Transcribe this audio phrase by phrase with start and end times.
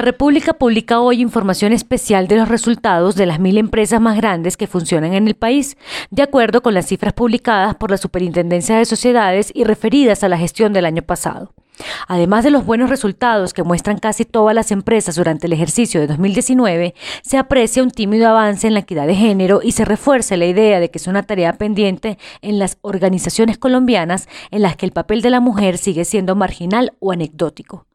[0.00, 4.56] La República publica hoy información especial de los resultados de las mil empresas más grandes
[4.56, 5.76] que funcionan en el país,
[6.12, 10.38] de acuerdo con las cifras publicadas por la Superintendencia de Sociedades y referidas a la
[10.38, 11.52] gestión del año pasado.
[12.06, 16.06] Además de los buenos resultados que muestran casi todas las empresas durante el ejercicio de
[16.06, 20.46] 2019, se aprecia un tímido avance en la equidad de género y se refuerza la
[20.46, 24.92] idea de que es una tarea pendiente en las organizaciones colombianas en las que el
[24.92, 27.87] papel de la mujer sigue siendo marginal o anecdótico.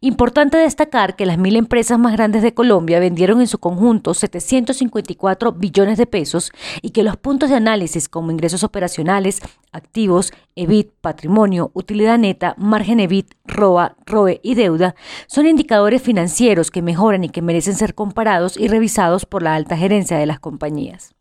[0.00, 5.52] Importante destacar que las mil empresas más grandes de Colombia vendieron en su conjunto 754
[5.52, 9.40] billones de pesos y que los puntos de análisis como ingresos operacionales,
[9.72, 14.94] activos, EBIT, patrimonio, utilidad neta, margen EBIT, ROA, ROE y deuda
[15.26, 19.76] son indicadores financieros que mejoran y que merecen ser comparados y revisados por la alta
[19.76, 21.17] gerencia de las compañías.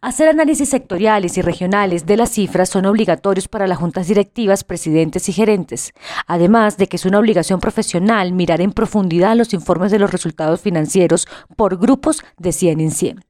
[0.00, 5.28] Hacer análisis sectoriales y regionales de las cifras son obligatorios para las juntas directivas, presidentes
[5.28, 5.92] y gerentes,
[6.26, 10.60] además de que es una obligación profesional mirar en profundidad los informes de los resultados
[10.60, 11.26] financieros
[11.56, 13.24] por grupos de 100 en 100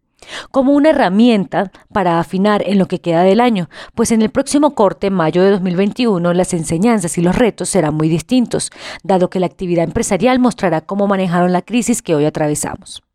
[0.51, 4.75] como una herramienta para afinar en lo que queda del año, pues en el próximo
[4.75, 8.71] corte, mayo de 2021, las enseñanzas y los retos serán muy distintos,
[9.03, 13.06] dado que la actividad empresarial mostrará cómo manejaron la crisis que hoy atravesamos.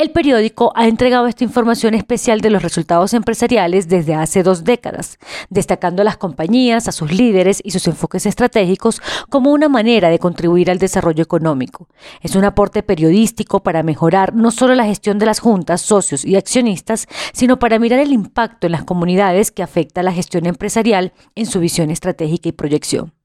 [0.00, 5.18] El periódico ha entregado esta información especial de los resultados empresariales desde hace dos décadas,
[5.50, 10.18] destacando a las compañías, a sus líderes y sus enfoques estratégicos como una manera de
[10.18, 11.86] contribuir al desarrollo económico.
[12.22, 16.36] Es un aporte periodístico para mejorar no solo la gestión de las juntas, socios y
[16.36, 21.44] accionistas, sino para mirar el impacto en las comunidades que afecta la gestión empresarial en
[21.44, 23.19] su visión estratégica y proyección.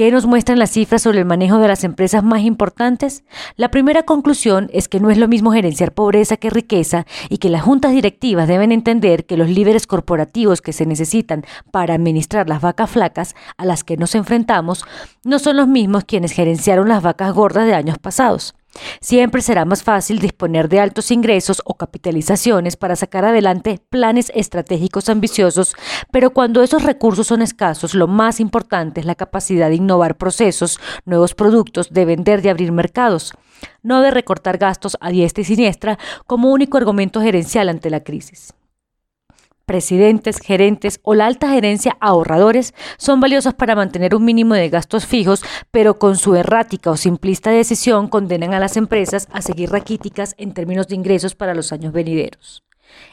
[0.00, 3.24] ¿Qué nos muestran las cifras sobre el manejo de las empresas más importantes?
[3.56, 7.50] La primera conclusión es que no es lo mismo gerenciar pobreza que riqueza y que
[7.50, 12.62] las juntas directivas deben entender que los líderes corporativos que se necesitan para administrar las
[12.62, 14.84] vacas flacas a las que nos enfrentamos
[15.24, 18.54] no son los mismos quienes gerenciaron las vacas gordas de años pasados.
[19.00, 25.08] Siempre será más fácil disponer de altos ingresos o capitalizaciones para sacar adelante planes estratégicos
[25.08, 25.74] ambiciosos,
[26.12, 30.78] pero cuando esos recursos son escasos, lo más importante es la capacidad de innovar procesos,
[31.04, 33.32] nuevos productos, de vender, de abrir mercados,
[33.82, 38.54] no de recortar gastos a diestra y siniestra como único argumento gerencial ante la crisis
[39.70, 45.06] presidentes, gerentes o la alta gerencia ahorradores son valiosos para mantener un mínimo de gastos
[45.06, 50.34] fijos, pero con su errática o simplista decisión condenan a las empresas a seguir raquíticas
[50.38, 52.64] en términos de ingresos para los años venideros.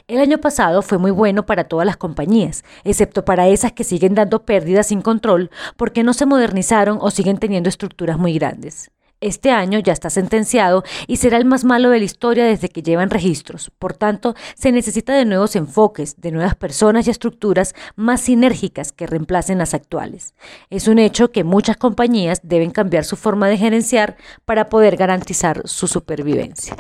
[0.07, 4.16] El año pasado fue muy bueno para todas las compañías, excepto para esas que siguen
[4.16, 8.90] dando pérdidas sin control porque no se modernizaron o siguen teniendo estructuras muy grandes.
[9.19, 12.83] Este año ya está sentenciado y será el más malo de la historia desde que
[12.83, 13.72] llevan registros.
[13.79, 19.07] Por tanto, se necesita de nuevos enfoques, de nuevas personas y estructuras más sinérgicas que
[19.07, 20.35] reemplacen las actuales.
[20.69, 25.63] Es un hecho que muchas compañías deben cambiar su forma de gerenciar para poder garantizar
[25.66, 26.75] su supervivencia.